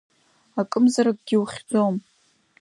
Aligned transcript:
Акымзаракгьы 0.59 1.35
ухьӡом… 1.41 1.95